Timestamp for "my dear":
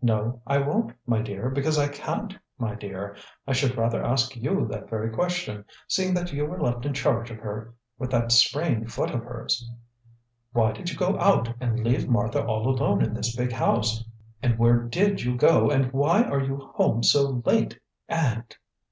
1.08-1.50, 2.56-3.16